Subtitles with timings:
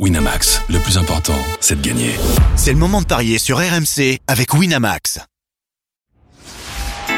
[0.00, 2.10] Winamax, le plus important, c'est de gagner.
[2.56, 5.20] C'est le moment de parier sur RMC avec Winamax.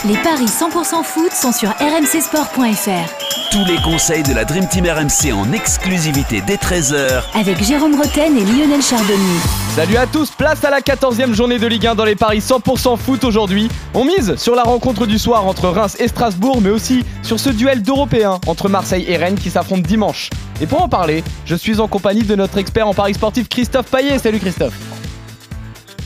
[0.04, 3.25] Les paris 100% foot sont sur rmcsport.fr.
[3.50, 8.36] Tous les conseils de la Dream Team RMC en exclusivité dès 13h Avec Jérôme Roten
[8.36, 9.38] et Lionel Charbonnier.
[9.74, 12.96] Salut à tous, place à la 14e journée de Ligue 1 dans les paris 100%
[12.96, 13.68] foot aujourd'hui.
[13.94, 17.50] On mise sur la rencontre du soir entre Reims et Strasbourg, mais aussi sur ce
[17.50, 20.30] duel d'Européens entre Marseille et Rennes qui s'affrontent dimanche.
[20.60, 23.86] Et pour en parler, je suis en compagnie de notre expert en paris sportif Christophe
[23.86, 24.18] Paillet.
[24.18, 24.74] Salut Christophe.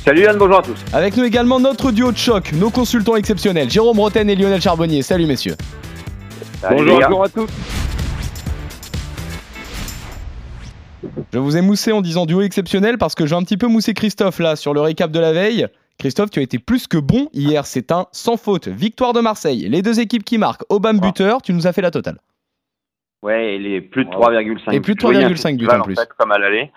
[0.04, 0.78] Salut Yann, bonjour à tous.
[0.92, 5.02] Avec nous également notre duo de choc, nos consultants exceptionnels, Jérôme Roten et Lionel Charbonnier.
[5.02, 5.56] Salut messieurs.
[6.68, 7.50] Bonjour, bonjour à tous.
[11.32, 13.94] Je vous ai moussé en disant duo exceptionnel parce que j'ai un petit peu moussé
[13.94, 15.66] Christophe là sur le récap de la veille.
[15.98, 18.68] Christophe, tu as été plus que bon hier, c'est un sans faute.
[18.68, 21.90] Victoire de Marseille, les deux équipes qui marquent, Obama buteur, tu nous as fait la
[21.90, 22.18] totale.
[23.22, 25.94] Ouais, et les plus de 3,5 Et plus de 3,5 buts en plus.
[25.94, 26.70] fait, comme à l'aller.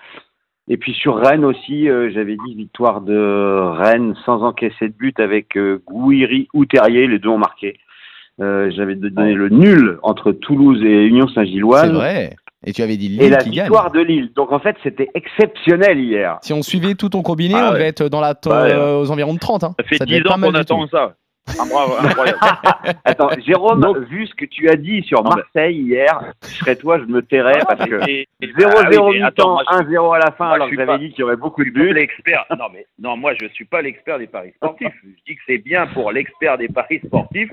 [0.68, 5.20] Et puis sur Rennes aussi, euh, j'avais dit victoire de Rennes sans encaisser de but
[5.20, 7.80] avec euh, Gouiri ou Terrier, les deux ont marqué.
[8.42, 11.88] Euh, j'avais donné le nul entre Toulouse et Union Saint-Gilloise.
[11.88, 12.36] C'est vrai.
[12.66, 13.66] Et tu avais dit Lille Et la qui gagne.
[13.66, 14.32] victoire de Lille.
[14.36, 16.38] Donc en fait, c'était exceptionnel hier.
[16.42, 17.74] Si on suivait tout ton combiné, Ah on ouais.
[17.74, 19.64] devait être dans la euh, aux environs de 30.
[19.66, 19.76] Hein.
[19.80, 21.16] Ça fait devait 10 être pas ans mal qu'on attend ça.
[21.60, 22.40] Ah, bravo, incroyable.
[23.04, 26.78] Attends, Jérôme, Donc- vu ce que tu as dit sur mais- Marseille hier, je serais
[26.78, 29.64] toi, je me tairais parce que Et- et- 0-0 ah oui, mais attends, mi-temps, moi,
[29.70, 31.68] je- 1-0 à la fin, moi, alors que j'avais dit qu'il y aurait beaucoup de
[31.68, 31.94] je suis pas buts.
[32.00, 32.46] l'expert.
[32.58, 34.88] Non, mais non, moi, je suis pas l'expert des paris sportifs.
[35.04, 37.52] Je dis que c'est bien pour l'expert des paris sportifs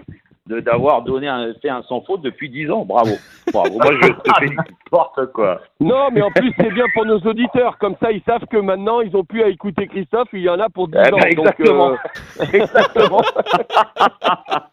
[0.48, 2.84] d'avoir donné un, fait un sans faute depuis 10 ans.
[2.84, 3.12] Bravo.
[3.52, 3.74] Bravo.
[3.78, 4.58] Moi, je te félicite.
[4.92, 5.60] N'importe quoi.
[5.80, 7.78] Non, mais en plus, c'est bien pour nos auditeurs.
[7.78, 10.28] Comme ça, ils savent que maintenant, ils ont plus à écouter Christophe.
[10.32, 11.16] Il y en a pour 10 Eh ans.
[11.18, 11.88] ben, exactement.
[11.90, 11.98] Donc,
[12.40, 13.22] euh, exactement.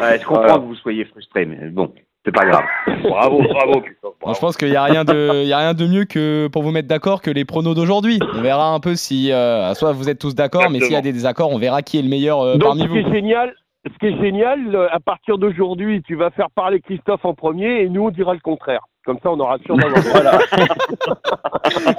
[0.00, 1.92] Ouais, je comprends que vous soyez frustré, mais bon,
[2.24, 2.62] c'est pas grave.
[3.02, 4.14] Bravo, bravo, Christophe.
[4.20, 6.46] Bon, je pense qu'il n'y a, rien de- il y a rien de mieux que
[6.52, 8.20] pour vous mettre d'accord que les pronos d'aujourd'hui.
[8.36, 11.00] On verra un peu si, euh, soit vous êtes tous d'accord, mais s'il y a
[11.00, 13.08] des désaccords, on verra qui est le meilleur euh, Donc, parmi ce qui vous.
[13.08, 13.52] est génial,
[13.86, 17.82] ce qui est génial, euh, à partir d'aujourd'hui, tu vas faire parler Christophe en premier
[17.82, 18.82] et nous, on dira le contraire.
[19.06, 20.02] Comme ça, on aura sûr d'avoir.
[20.12, 20.38] voilà.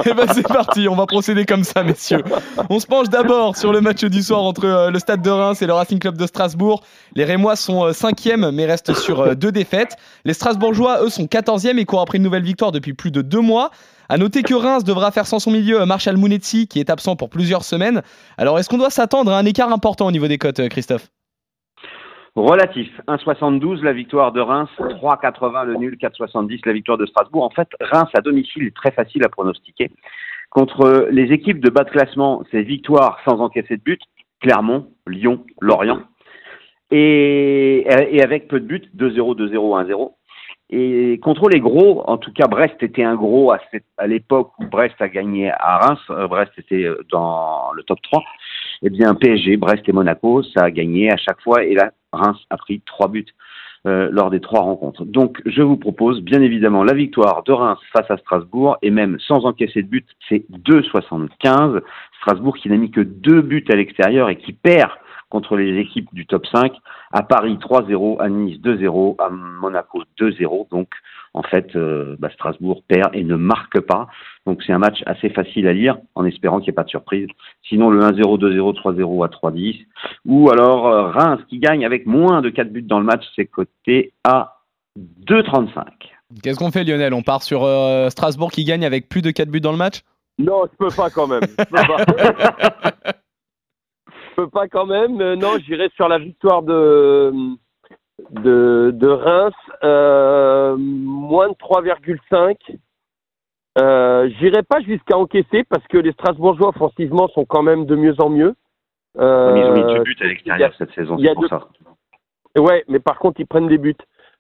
[0.06, 2.24] Eh ben c'est parti, on va procéder comme ça, messieurs.
[2.70, 5.62] On se penche d'abord sur le match du soir entre euh, le Stade de Reims
[5.62, 6.84] et le Racing Club de Strasbourg.
[7.16, 9.96] Les Rémois sont euh, cinquièmes, mais restent sur euh, deux défaites.
[10.26, 13.42] Les Strasbourgeois, eux, sont 14e et courent après une nouvelle victoire depuis plus de deux
[13.42, 13.72] mois.
[14.10, 17.30] À noter que Reims devra faire sans son milieu Marshall Mounetzi, qui est absent pour
[17.30, 18.02] plusieurs semaines.
[18.38, 21.08] Alors, est-ce qu'on doit s'attendre à un écart important au niveau des cotes, Christophe?
[22.36, 27.44] Relatif, 1,72 la victoire de Reims, 3,80 le nul, 4,70 la victoire de Strasbourg.
[27.44, 29.92] En fait, Reims à domicile est très facile à pronostiquer.
[30.50, 34.02] Contre les équipes de bas de classement, c'est victoire sans encaisser de but,
[34.40, 36.00] Clermont, Lyon, Lorient.
[36.90, 37.86] Et,
[38.22, 40.12] avec peu de buts, 2-0, 2-0, 1-0.
[40.70, 43.60] Et contre les gros, en tout cas Brest était un gros à,
[43.98, 46.00] à l'époque où Brest a gagné à Reims,
[46.30, 48.24] Brest était dans le top 3,
[48.84, 52.40] eh bien PSG, Brest et Monaco, ça a gagné à chaque fois et là Reims
[52.50, 53.26] a pris trois buts
[53.88, 55.06] euh, lors des trois rencontres.
[55.06, 59.18] Donc je vous propose bien évidemment la victoire de Reims face à Strasbourg et même
[59.20, 61.82] sans encaisser de but, c'est 2,75.
[62.20, 64.92] Strasbourg qui n'a mis que deux buts à l'extérieur et qui perd
[65.32, 66.74] contre les équipes du top 5.
[67.12, 70.70] À Paris 3-0, à Nice 2-0, à Monaco 2-0.
[70.70, 70.90] Donc
[71.34, 74.08] en fait, euh, bah, Strasbourg perd et ne marque pas.
[74.46, 76.90] Donc c'est un match assez facile à lire en espérant qu'il n'y ait pas de
[76.90, 77.28] surprise.
[77.68, 79.86] Sinon le 1-0, 2-0, 3-0 à 3-10.
[80.26, 83.46] Ou alors euh, Reims qui gagne avec moins de 4 buts dans le match, c'est
[83.46, 84.58] coté à
[85.28, 85.86] 2,35.
[86.44, 87.14] Qu'est-ce qu'on fait, Lionel?
[87.14, 90.02] On part sur euh, Strasbourg qui gagne avec plus de 4 buts dans le match?
[90.38, 91.42] Non, je peux pas quand même.
[91.44, 93.12] Je peux pas,
[94.32, 95.18] Je peux pas quand même.
[95.36, 97.32] Non, j'irai sur la victoire de
[98.30, 99.54] de, de Reims,
[99.84, 102.56] euh, moins de 3,5.
[103.80, 108.16] Euh, j'irai pas jusqu'à encaisser parce que les Strasbourgeois offensivement sont quand même de mieux
[108.22, 108.54] en mieux.
[109.20, 111.44] Euh, ils ont mis deux buts à l'extérieur cette saison, il y a c'est pour
[111.44, 111.68] deux- ça.
[112.62, 113.96] Ouais, mais par contre, ils prennent des buts.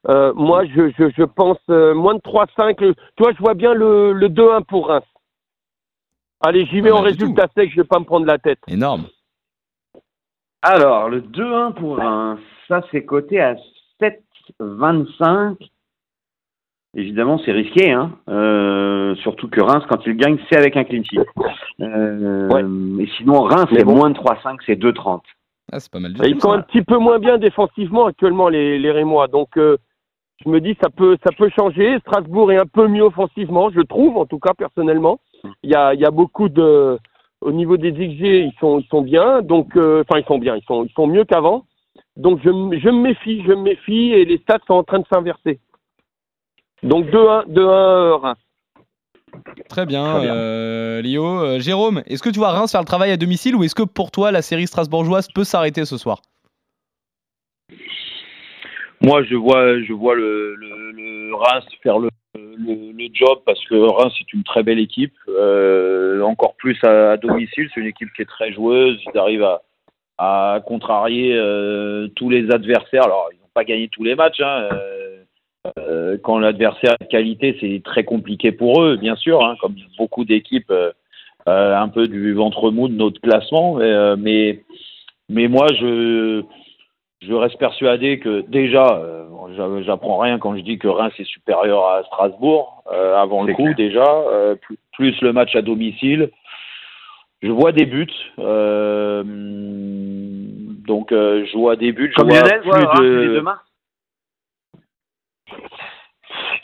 [0.10, 2.80] Euh, moi, je, je, je pense euh, moins de 3-5.
[2.82, 5.06] Le- Toi, je vois bien le, le 2-1 pour Reims.
[6.42, 8.60] Allez, j'y vais Pas en résultat sec, je vais pas me prendre la tête.
[8.68, 9.06] Énorme.
[10.62, 13.56] Alors, le 2-1 pour Reims, ça c'est coté à
[14.02, 15.56] 7,25.
[16.94, 18.12] Évidemment, c'est risqué, hein.
[18.30, 21.22] Euh, surtout que Reims, quand il gagne, c'est avec un clean sheet.
[21.80, 23.96] Euh, Et sinon, Reims, c'est bon.
[23.96, 25.22] moins de 3,5, c'est 2,30.
[25.72, 26.40] Ah, c'est pas mal du Ils tout.
[26.42, 26.58] sont ça.
[26.58, 29.30] un petit peu moins bien défensivement actuellement, les, les Rémois.
[29.30, 29.78] Donc, euh,
[30.44, 31.98] je me dis, ça peut, ça peut changer.
[32.00, 35.22] Strasbourg est un peu mieux offensivement, je trouve, en tout cas, personnellement.
[35.64, 37.00] Il y a, il y a beaucoup de.
[37.42, 39.42] Au niveau des XG, ils sont, ils sont bien.
[39.42, 40.56] Donc, euh, enfin, ils sont bien.
[40.56, 41.66] Ils sont, ils sont mieux qu'avant.
[42.16, 45.00] Donc, je, me- je me méfie, je me méfie et les stats sont en train
[45.00, 45.60] de s'inverser.
[46.84, 48.38] Donc, 2-1, 2-1 Reims.
[49.70, 50.36] Très bien, Très bien.
[50.36, 51.26] euh, Léo.
[51.26, 53.84] Euh, Jérôme, est-ce que tu vois Reims faire le travail à domicile ou est-ce que
[53.84, 56.22] pour toi la série strasbourgeoise peut s'arrêter ce soir?
[59.02, 62.10] Moi, je vois, je vois le, le, le Reims faire le,
[62.66, 65.14] le, job parce que Reims est une très belle équipe.
[65.28, 69.00] Euh, encore plus à, domicile, c'est une équipe qui est très joueuse.
[69.14, 69.48] Ils arrivent
[70.18, 73.04] à, contrarier euh, tous les adversaires.
[73.04, 74.42] Alors, ils n'ont pas gagné tous les matchs.
[74.42, 74.70] Hein.
[75.78, 79.76] Euh, quand l'adversaire est de qualité, c'est très compliqué pour eux, bien sûr, hein, comme
[79.98, 80.74] beaucoup d'équipes
[81.48, 83.78] un peu du ventre mou de notre classement.
[84.18, 84.64] Mais,
[85.28, 86.44] mais moi, je,
[87.22, 89.26] je reste persuadé que déjà, euh,
[89.56, 93.54] j'a- j'apprends rien quand je dis que Reims est supérieur à Strasbourg euh, avant le
[93.54, 93.76] coup clair.
[93.76, 96.32] déjà, euh, plus, plus le match à domicile.
[97.44, 98.08] Je vois des buts,
[100.86, 102.10] donc je vois des buts.
[102.12, 103.62] Je Comme vois Lionel, plus voilà, de, les deux mars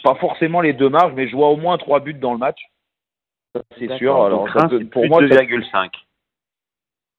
[0.03, 2.59] pas forcément les deux marges, mais je vois au moins trois buts dans le match.
[3.55, 4.13] Ça, C'est sûr.
[4.15, 5.91] Alors donc Reims, peut- pour plus moi, de ça- 2,5.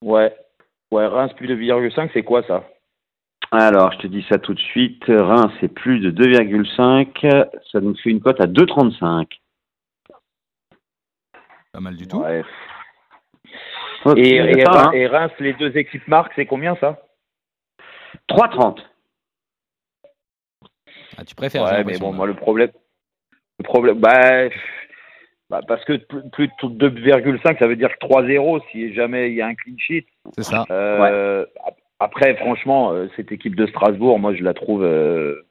[0.02, 0.34] ouais,
[0.92, 2.64] ouais, Reims plus de 2,5, c'est quoi ça?
[3.50, 5.04] Alors, je te dis ça tout de suite.
[5.08, 7.48] Reims, c'est plus de 2,5.
[7.72, 9.26] Ça nous fait une cote à 2,35.
[11.72, 12.18] Pas mal du tout.
[12.20, 12.42] Ouais.
[14.16, 17.02] Et, et, Reims, les deux équipes marquent, c'est combien ça?
[18.28, 18.78] 3,30.
[21.16, 22.70] Ah, tu préfères Ouais, mais bon, moi le problème,
[23.58, 24.48] le problème, bah,
[25.50, 25.96] bah, parce que
[26.30, 29.76] plus, de 2,5, ça veut dire que 3-0 si jamais il y a un clean
[29.78, 30.06] sheet.
[30.36, 30.64] C'est ça.
[30.70, 31.44] Euh,
[32.00, 35.42] Après, franchement, euh, cette équipe de Strasbourg, moi je la trouve, euh,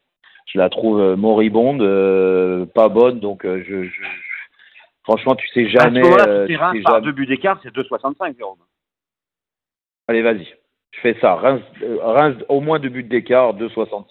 [0.45, 3.89] je la trouve euh, moribonde, euh, pas bonne, donc euh, je,
[5.03, 6.01] franchement, tu sais jamais.
[6.01, 8.57] à ce euh, tu sais par jamais- deux buts d'écart, c'est 2,65, Jérôme.
[10.07, 10.47] Allez, vas-y,
[10.91, 11.35] je fais ça.
[11.35, 14.05] Reims, euh, Reims, au moins deux buts d'écart, 2,65.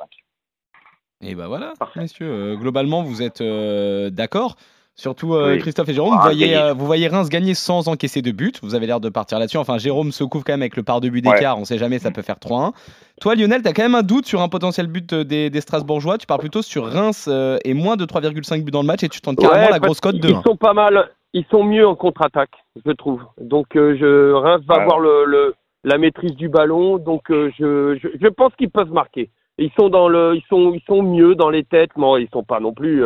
[1.23, 2.00] Et bah voilà, Parfait.
[2.00, 2.29] messieurs.
[2.31, 4.56] euh, globalement, vous êtes euh, d'accord.
[4.98, 5.58] Surtout euh, Oui.
[5.58, 6.56] Christophe et Jérôme, Ah, vous, voyez, gagner.
[6.56, 8.60] euh, vous voyez Reims gagner sans encaisser de but.
[8.62, 9.58] Vous avez l'air de partir là-dessus.
[9.58, 11.58] Enfin, Jérôme se couvre quand même avec le par de but d'écart.
[11.58, 12.72] On sait jamais, ça peut faire 3-1.
[13.20, 15.60] Toi, Lionel, tu as quand même un doute sur un potentiel but euh, des, des
[15.60, 16.16] Strasbourgeois.
[16.16, 19.08] Tu pars plutôt sur Reims euh, et moins de 3,5 buts dans le match et
[19.10, 20.43] tu tentes carrément Ouais, la grosse cote de Ils 1.
[20.43, 22.52] sont pas mal, ils sont mieux en contre-attaque,
[22.87, 23.20] je trouve.
[23.38, 24.82] Donc euh, je Reims va Ouais.
[24.82, 25.54] avoir le, le-
[25.84, 29.28] la maîtrise du ballon, donc euh, je, je, je pense qu'ils peuvent marquer.
[29.58, 32.42] Ils sont dans le, ils sont, ils sont mieux dans les têtes, mais ils sont
[32.44, 33.04] pas non plus.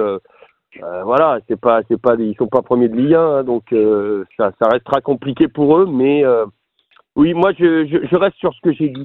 [0.83, 3.73] Euh, voilà, c'est pas, c'est pas, ils sont pas premiers de Ligue 1, hein, donc
[3.73, 5.87] euh, ça, restera compliqué pour eux.
[5.87, 6.47] Mais euh,
[7.17, 9.05] oui, moi je, reste sur ce que j'ai dit.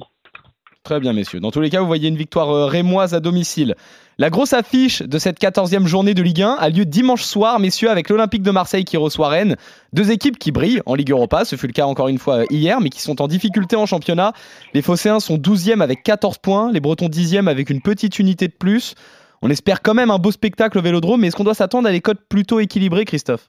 [0.84, 1.40] Très bien, messieurs.
[1.40, 3.74] Dans tous les cas, vous voyez une victoire rémoise à domicile.
[4.18, 7.90] La grosse affiche de cette 14e journée de Ligue 1 a lieu dimanche soir, messieurs,
[7.90, 9.56] avec l'Olympique de Marseille qui reçoit Rennes.
[9.92, 11.44] Deux équipes qui brillent en Ligue Europa.
[11.44, 14.32] Ce fut le cas encore une fois hier, mais qui sont en difficulté en championnat.
[14.74, 18.54] Les Phocéens sont 12e avec 14 points, les Bretons 10e avec une petite unité de
[18.54, 18.94] plus.
[19.46, 21.92] On espère quand même un beau spectacle au Vélodrome, mais est-ce qu'on doit s'attendre à
[21.92, 23.48] des codes plutôt équilibrés, Christophe?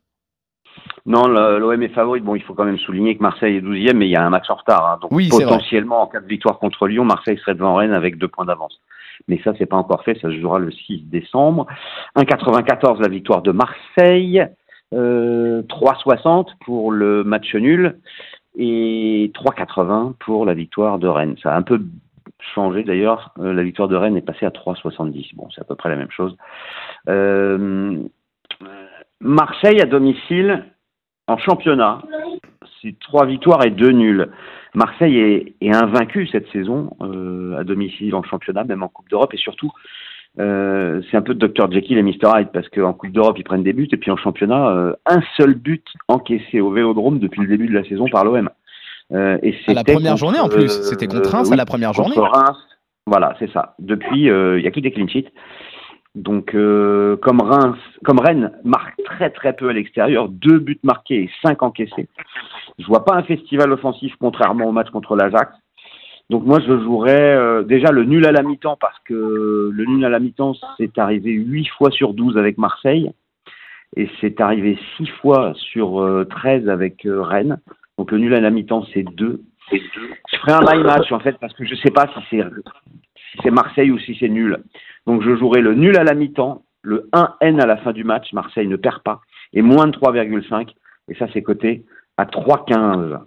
[1.07, 2.19] Non, l'OM est favori.
[2.19, 4.29] Bon, il faut quand même souligner que Marseille est 12e, mais il y a un
[4.29, 4.85] match en retard.
[4.85, 4.99] hein.
[5.01, 8.27] Donc, Oui, potentiellement, en cas de victoire contre Lyon, Marseille serait devant Rennes avec deux
[8.27, 8.79] points d'avance.
[9.27, 10.13] Mais ça, c'est pas encore fait.
[10.21, 11.65] Ça se jouera le 6 décembre.
[12.15, 14.45] 1,94 la victoire de Marseille.
[14.93, 17.97] Euh, 3,60 pour le match nul.
[18.59, 21.37] Et 3,80 pour la victoire de Rennes.
[21.41, 21.81] Ça a un peu
[22.39, 23.33] changé d'ailleurs.
[23.39, 25.35] Euh, la victoire de Rennes est passée à 3,70.
[25.35, 26.35] Bon, c'est à peu près la même chose.
[27.09, 27.97] Euh,
[29.19, 30.65] Marseille à domicile
[31.27, 32.01] en championnat,
[32.81, 34.29] c'est trois victoires et deux nuls.
[34.75, 39.37] Marseille est, invaincu cette saison euh, à domicile en championnat, même en Coupe d'Europe, et
[39.37, 39.71] surtout,
[40.37, 43.73] c'est un peu Dr Jekyll et Mr Hyde, parce qu'en Coupe d'Europe, ils prennent des
[43.73, 47.73] buts, et puis en championnat, un seul but encaissé au Vélodrome depuis le début de
[47.73, 48.47] la saison par l'OM.
[49.13, 50.65] Euh, et À la première contre, journée en plus.
[50.65, 52.15] euh, C'était contre Reims à la première journée.
[52.17, 52.57] Reims.
[53.05, 53.75] Voilà, c'est ça.
[53.79, 55.31] Depuis, euh, il n'y a que des clean sheets.
[56.15, 61.23] Donc, euh, comme Reims, comme Rennes marque très très peu à l'extérieur, deux buts marqués
[61.23, 62.09] et cinq encaissés.
[62.79, 65.53] Je vois pas un festival offensif contrairement au match contre l'Ajax.
[66.29, 70.03] Donc moi je jouerais euh, déjà le nul à la mi-temps parce que le nul
[70.03, 73.11] à la mi-temps c'est arrivé huit fois sur 12 avec Marseille
[73.95, 77.59] et c'est arrivé six fois sur euh, 13 avec euh, Rennes.
[77.97, 79.41] Donc le nul à la mi-temps c'est 2.
[79.71, 82.43] Je ferai un my match en fait parce que je sais pas si c'est
[83.31, 84.63] si c'est Marseille ou si c'est nul.
[85.05, 88.31] Donc je jouerai le nul à la mi-temps, le 1N à la fin du match,
[88.33, 89.21] Marseille ne perd pas,
[89.53, 90.69] et moins de 3,5.
[91.09, 91.85] Et ça c'est coté
[92.17, 93.19] à 3,15.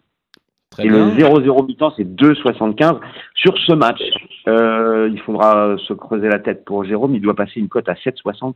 [0.70, 1.06] Très Et bien.
[1.06, 3.00] le 0-0 mi-temps, c'est 2,75.
[3.34, 4.00] Sur ce match,
[4.46, 7.14] euh, il faudra se creuser la tête pour Jérôme.
[7.14, 8.54] Il doit passer une cote à 7,60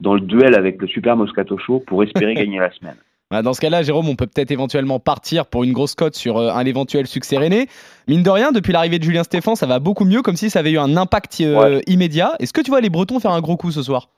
[0.00, 2.96] dans le duel avec le Super Moscato Show pour espérer gagner la semaine.
[3.40, 6.50] Dans ce cas-là, Jérôme, on peut peut-être éventuellement partir pour une grosse cote sur euh,
[6.50, 7.66] un éventuel succès rennais.
[8.08, 10.58] Mine de rien, depuis l'arrivée de Julien Stéphan, ça va beaucoup mieux, comme si ça
[10.58, 12.32] avait eu un impact euh, immédiat.
[12.40, 14.08] Est-ce que tu vois les Bretons faire un gros coup ce soir?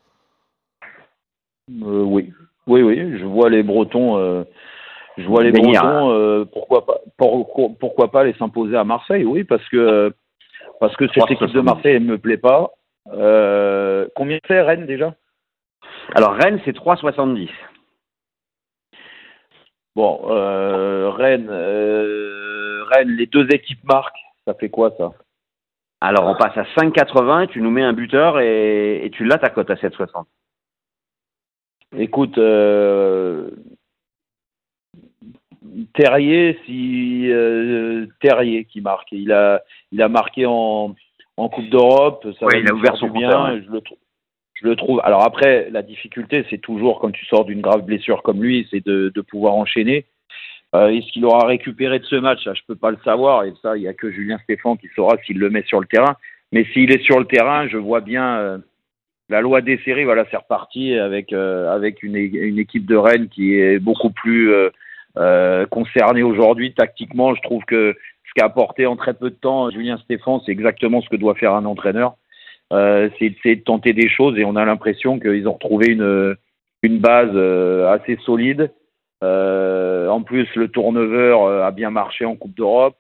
[1.71, 2.33] Euh, oui.
[2.66, 4.16] Oui, oui, je vois les Bretons.
[4.18, 4.42] euh,
[5.18, 5.52] je vois les.
[5.52, 6.11] Bretons.
[6.11, 10.12] euh, pourquoi pas pour- Pourquoi pas les s'imposer à Marseille Oui, parce que
[10.80, 11.33] parce que cette 3,70.
[11.35, 12.71] équipe de Marseille elle me plaît pas.
[13.12, 15.14] Euh, combien fait Rennes déjà?
[16.14, 17.49] Alors Rennes, c'est 3,70.
[19.96, 24.18] Bon, euh, Rennes, euh, Rennes, les deux équipes marquent.
[24.46, 25.12] Ça fait quoi ça?
[26.00, 29.38] Alors on passe à 5,80 et tu nous mets un buteur et, et tu l'as
[29.38, 30.24] ta cote à 7,60.
[31.96, 33.50] Écoute, euh,
[35.94, 40.94] Terrier, si euh, Terrier qui marque, il a, il a marqué en,
[41.36, 42.26] en Coupe d'Europe.
[42.38, 43.28] Ça Ouais, va il a ouvert son bien.
[43.30, 43.62] compteur, ouais.
[43.64, 43.98] Je le trouve.
[44.54, 45.00] Je le trouve.
[45.04, 48.84] Alors après, la difficulté, c'est toujours quand tu sors d'une grave blessure comme lui, c'est
[48.84, 50.06] de, pouvoir enchaîner.
[50.75, 52.40] Euh, Est-ce qu'il aura récupéré de ce match?
[52.44, 53.44] Je peux pas le savoir.
[53.44, 55.87] Et ça, il y a que Julien Stéphan qui saura s'il le met sur le
[55.87, 56.16] terrain.
[56.52, 58.38] Mais s'il est sur le terrain, je vois bien.
[58.38, 58.58] euh,
[59.30, 63.28] la loi des séries, voilà, c'est reparti avec euh, avec une, une équipe de Rennes
[63.28, 64.52] qui est beaucoup plus
[65.16, 67.34] euh, concernée aujourd'hui tactiquement.
[67.34, 67.96] Je trouve que
[68.28, 71.34] ce qu'a apporté en très peu de temps Julien Stéphan, c'est exactement ce que doit
[71.37, 72.16] faire un entraîneur.
[72.73, 76.37] Euh, c'est de tenter des choses et on a l'impression qu'ils ont retrouvé une
[76.83, 78.71] une base euh, assez solide.
[79.23, 82.99] Euh, en plus, le turnover a bien marché en Coupe d'Europe.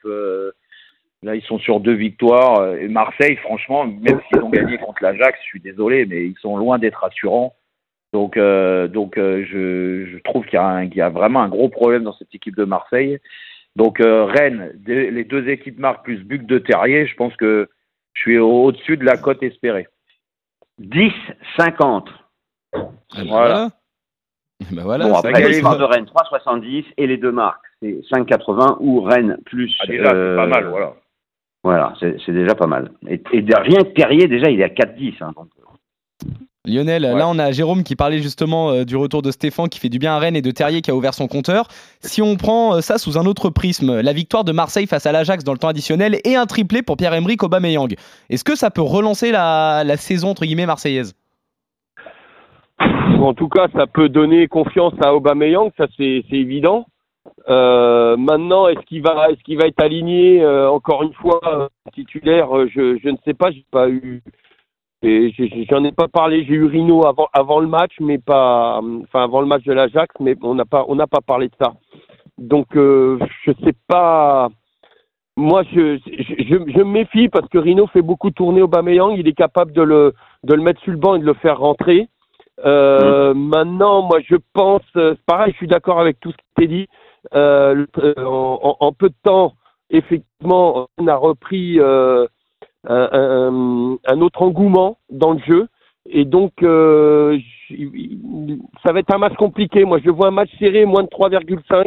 [1.22, 2.74] Là, ils sont sur deux victoires.
[2.76, 6.56] Et Marseille, franchement, même s'ils ont gagné contre l'Ajax, je suis désolé, mais ils sont
[6.56, 7.54] loin d'être rassurants.
[8.12, 12.34] Donc, donc je, trouve qu'il y, qu'il y a vraiment un gros problème dans cette
[12.34, 13.18] équipe de Marseille.
[13.76, 17.06] Donc, Rennes, les deux équipes marquent plus but de Terrier.
[17.06, 17.68] Je pense que
[18.14, 19.86] je suis au- au-dessus de la cote espérée.
[20.80, 22.08] 10,50.
[22.72, 23.24] Ah, bah Voilà.
[23.28, 23.68] voilà.
[24.72, 28.76] Bah voilà, bon, c'est après, l'histoire de Rennes, 3,70 et les deux marques, c'est 5,80
[28.80, 29.76] ou Rennes plus.
[29.80, 30.94] Ah, déjà, euh, c'est pas mal, voilà.
[31.62, 32.92] Voilà, c'est déjà pas mal.
[33.08, 35.14] Et, rien que Terrier, déjà, il est à 4,10.
[35.22, 35.48] Hein, donc.
[36.66, 37.18] Lionel, Ouais.
[37.18, 39.98] là on a Jérôme qui parlait justement euh, du retour de Stéphane qui fait du
[39.98, 41.68] bien à Rennes et de Terrier qui a ouvert son compteur.
[42.00, 45.12] Si on prend euh, ça sous un autre prisme, la victoire de Marseille face à
[45.12, 47.94] l'Ajax dans le temps additionnel et un triplé pour Pierre-Emerick Aubameyang,
[48.30, 51.14] est-ce que ça peut relancer la, la saison entre guillemets marseillaise?
[52.78, 56.86] En tout cas, ça peut donner confiance à Aubameyang, ça c'est évident.
[57.48, 62.48] Euh, maintenant, est-ce qu'il va, est-ce qu'il va être aligné encore une fois titulaire?
[62.74, 63.50] Je, je ne sais pas.
[63.50, 64.22] J'ai pas eu,
[65.70, 66.44] j'en ai pas parlé.
[66.44, 70.14] J'ai eu Rino avant, avant le match, mais pas, enfin avant le match de l'Ajax,
[70.20, 71.74] mais on n'a pas, on n'a pas parlé de ça.
[72.38, 74.48] Donc, euh, je sais pas.
[75.36, 79.16] Moi, je, je, je, je me méfie parce que Rino fait beaucoup tourner Aubameyang.
[79.16, 81.58] Il est capable de le, de le mettre sur le banc et de le faire
[81.58, 82.08] rentrer.
[82.64, 86.66] Euh, Maintenant, moi, je pense, euh, pareil, je suis d'accord avec tout ce qui t'est
[86.68, 86.86] dit.
[87.34, 87.84] Euh,
[88.18, 89.54] en, en- en peu de temps,
[89.90, 91.80] effectivement, on a repris
[92.88, 95.68] un, autre engouement dans le jeu.
[96.06, 97.38] Et donc, euh,
[98.84, 99.84] ça va être un match compliqué.
[99.84, 101.86] Moi, je vois un match serré, moins de 3,5.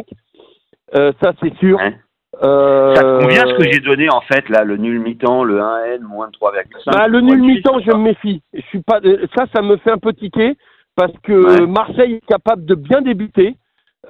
[0.96, 1.78] Euh, ça, c'est sûr.
[1.78, 1.94] Ouais.
[2.42, 6.02] Euh, Ça convient ce que j'ai donné en fait là, le nul mi-temps, le 1N,
[6.02, 8.42] moins de 3,5 bah, le nul mi-temps, je me méfie.
[8.52, 9.00] Je suis pas.
[9.04, 10.56] euh, Ça, ça me fait un peu tiquer
[10.94, 11.66] parce que Ouais.
[11.66, 13.56] Marseille est capable de bien débuter.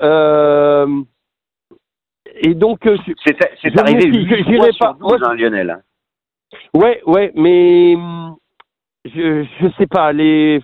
[0.03, 0.87] Euh,
[2.41, 2.81] et donc,
[3.25, 4.97] C'est arrivé méfie, 8 je- j'irai fois sur pas.
[5.01, 5.83] 12, Moi, hein, Lionel.
[6.75, 8.37] Ouais, ouais, mais hum,
[9.05, 10.13] je, je sais pas.
[10.13, 10.63] Les,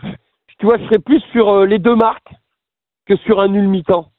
[0.58, 2.32] tu vois, je serais plus sur euh, les deux marques
[3.06, 4.10] que sur un nul mi-temps.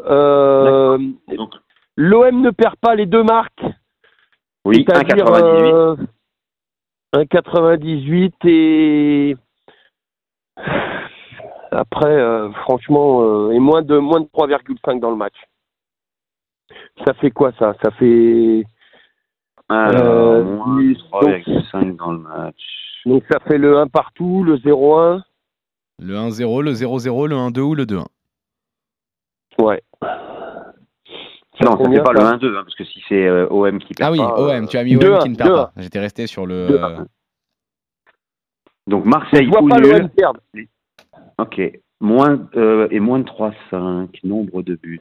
[0.00, 0.98] Euh,
[1.96, 3.64] L'OM ne perd pas les deux marques.
[4.64, 5.74] oui, C'est-à-dire 1,98.
[5.74, 5.96] euh,
[7.14, 9.36] 1,98 et
[11.70, 15.36] après, euh, franchement, euh, et moins de moins de 3,5 dans le match.
[17.04, 17.74] Ça fait quoi ça?
[17.82, 18.64] Ça fait
[19.68, 22.56] Alors, euh, moins donc- 3,5 dans le match.
[23.04, 25.22] donc ça fait le 1 partout, le 0-1.
[26.00, 28.06] Le 1-0, le 0-0, le 1-2 ou le 2-1
[29.58, 29.82] Ouais.
[31.60, 33.92] Non, ça fait pas le ça 1-2, hein, parce que si c'est euh, OM qui
[33.94, 35.54] perd Ah oui, pas, euh, OM, tu as mis OM 2-1, qui ne perd 2-1.
[35.56, 35.72] pas.
[35.78, 36.54] J'étais resté sur le.
[36.54, 36.98] Euh,
[38.86, 39.90] Donc Marseille ou pas nul.
[39.98, 40.40] l'OM perdre.
[41.38, 41.60] Ok.
[42.00, 45.00] Moins, euh, et moins de 3,5, nombre de buts.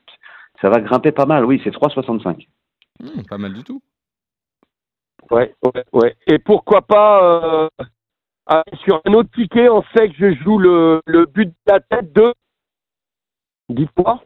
[0.60, 2.48] Ça va grimper pas mal, oui, c'est 3,65.
[3.00, 3.80] hmm, pas mal du tout.
[5.32, 6.16] Ouais, ouais, ouais.
[6.28, 7.70] Et pourquoi pas
[8.50, 11.80] euh, sur un autre ticket, on sait que je joue le, le but de la
[11.82, 12.34] tête de.
[13.70, 14.22] Dites-moi.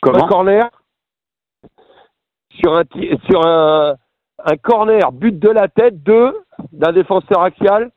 [0.00, 0.70] Comment un corner
[2.50, 2.82] sur un
[3.30, 3.96] sur un,
[4.44, 6.36] un corner but de la tête de
[6.72, 7.90] d'un défenseur axial.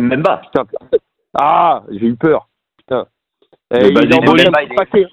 [0.00, 0.38] Même pas.
[0.38, 0.64] Putain.
[1.34, 2.48] Ah, j'ai eu peur.
[2.78, 3.06] Putain.
[3.72, 5.06] Il en Mbemba, il est-.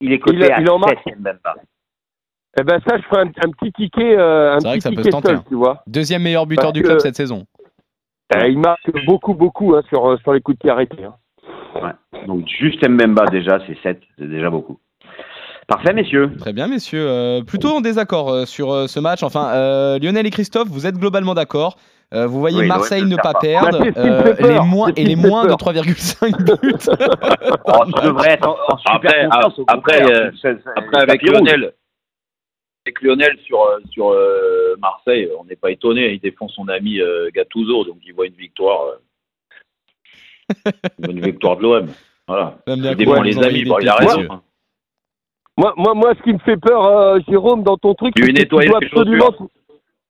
[0.00, 0.98] Il est coté Il a- à il en marque.
[1.04, 1.56] 7, même pas.
[2.58, 4.94] Eh ben ça, je ferai un, un petit ticket, euh, un C'est vrai petit que
[4.96, 5.44] ça peut se tenter, seul, hein.
[5.48, 5.82] tu vois.
[5.86, 7.44] Deuxième meilleur buteur Parce du club que- cette saison.
[8.34, 11.04] Eh, il marque beaucoup, beaucoup hein, sur sur les coups de pied arrêtés.
[11.04, 11.14] hein.
[11.82, 12.26] Ouais.
[12.26, 14.78] Donc juste Mbemba déjà, c'est 7, c'est déjà beaucoup.
[15.68, 16.32] Parfait, messieurs.
[16.38, 17.06] Très bien, messieurs.
[17.08, 19.22] Euh, plutôt en désaccord euh, sur euh, ce match.
[19.22, 21.76] Enfin, euh, Lionel et Christophe, vous êtes globalement d'accord.
[22.12, 23.78] Euh, vous voyez Oui, Marseille l'OM ne ne pas perd perdre.
[23.78, 24.62] Bah, c'est ce qui me fait peur.
[24.64, 25.56] les moins, C'est ce et qui les me fait moins de peur.
[25.58, 26.74] 3,5 buts.
[27.66, 30.22] Oh, tu devrais être en, en super Après, confiance, au après, contraire.
[30.26, 31.22] euh, C'est- c'est- Après, avec.
[31.22, 31.72] Lionel,
[32.86, 36.12] avec Lionel sur, euh, sur euh, Marseille, on n'est pas étonné.
[36.14, 38.86] Il défend son ami euh, Gattuso, donc il voit une victoire.
[38.86, 40.70] euh,
[41.08, 41.86] une victoire de l'OM.
[42.26, 42.58] Voilà.
[42.66, 43.64] Il défend les amis.
[43.64, 44.26] Bon, il a raison.
[44.30, 44.42] hein.
[45.56, 48.26] Moi, moi, moi, ce qui me fait peur, euh, Jérôme, dans ton truc, c'est que
[48.28, 49.48] tu nettoies dois absolument, chaussures.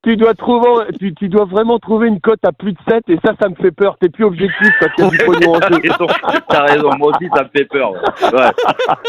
[0.02, 3.18] Tu dois trouver, tu, tu dois vraiment trouver une cote à plus de 7 et
[3.24, 3.96] ça, ça me fait peur.
[4.00, 5.80] T'es plus objectif parce qu'il y a du pognon en T'as jeu.
[5.82, 6.06] raison,
[6.48, 7.92] t'as raison, moi aussi ça me fait peur.
[7.92, 8.50] Ouais.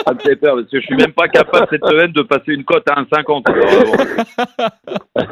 [0.06, 2.54] Ça me fait peur parce que je suis même pas capable cette semaine de passer
[2.54, 3.50] une cote à 1,50.
[3.50, 5.26] Alors, bon.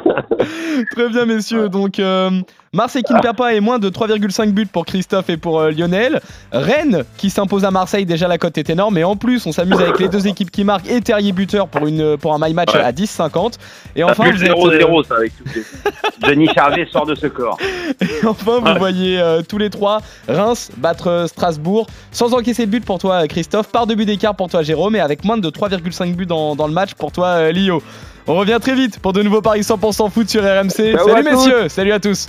[0.92, 1.68] Très bien, messieurs.
[1.68, 2.30] Donc, euh,
[2.72, 5.72] Marseille qui ne perd pas et moins de 3,5 buts pour Christophe et pour euh,
[5.72, 6.20] Lionel.
[6.52, 8.96] Rennes qui s'impose à Marseille, déjà la cote est énorme.
[8.96, 11.88] Et en plus, on s'amuse avec les deux équipes qui marquent et Terrier buteur pour,
[11.88, 12.80] une, pour un my match Ouais.
[12.80, 13.54] à 10,50.
[13.96, 16.28] Et enfin, fait vous êtes, 0-0 ça avec tous les...
[16.28, 17.58] Denis Charvet sort de ce corps.
[18.00, 19.98] Et enfin, vous voyez euh, tous les trois
[20.28, 24.04] Reims battre euh, Strasbourg sans encaisser de but pour toi, euh, Christophe, par deux buts
[24.06, 27.10] d'écart pour toi, Jérôme, et avec moins de 3,5 buts dans, dans le match pour
[27.10, 27.82] toi, euh, Lio.
[28.28, 30.70] On revient très vite pour de nouveaux paris 100% foot sur RMC.
[30.70, 32.28] Salut messieurs, salut à tous.